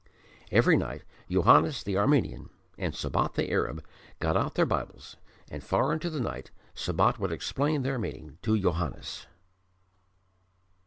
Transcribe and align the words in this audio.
Every 0.51 0.77
night 0.77 1.03
Johannes 1.29 1.83
the 1.83 1.95
Armenian 1.95 2.49
and 2.75 2.95
Sabat 2.95 3.35
the 3.35 3.51
Arab 3.51 3.85
got 4.19 4.35
out 4.35 4.55
their 4.55 4.65
Bibles, 4.65 5.15
and 5.51 5.63
far 5.63 5.93
into 5.93 6.09
the 6.09 6.19
night 6.19 6.49
Sabat 6.73 7.19
would 7.19 7.31
explain 7.31 7.83
their 7.83 7.99
meaning 7.99 8.39
to 8.41 8.59
Johannes. 8.59 9.27